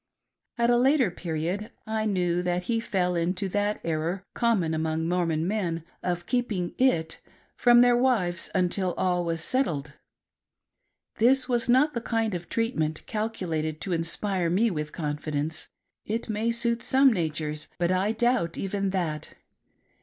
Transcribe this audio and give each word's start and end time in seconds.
At 0.57 0.71
a 0.71 0.77
later 0.77 1.11
period, 1.11 1.69
I 1.85 2.07
knew 2.07 2.41
that 2.41 2.63
he 2.63 2.79
fell 2.79 3.13
iato 3.13 3.51
that 3.51 3.79
error, 3.83 4.25
common 4.33 4.73
among 4.73 5.07
Mormon 5.07 5.47
men, 5.47 5.83
of 6.01 6.25
keeping 6.25 6.73
"it" 6.79 7.21
from 7.55 7.81
their 7.81 7.95
wives 7.95 8.49
until 8.55 8.95
all 8.95 9.23
was 9.23 9.41
settled. 9.43 9.93
This 11.19 11.47
was 11.47 11.69
not 11.69 11.93
the 11.93 12.01
kind 12.01 12.33
of 12.33 12.49
treatment 12.49 13.05
calculated 13.05 13.79
to 13.81 13.93
inspire 13.93 14.49
me 14.49 14.71
with 14.71 14.91
confidence; 14.91 15.67
it 16.03 16.29
may 16.29 16.49
suit 16.49 16.81
some 16.81 17.13
natures, 17.13 17.67
but 17.77 17.91
I 17.91 18.11
doubt 18.11 18.57
even 18.57 18.89
that. 18.89 19.35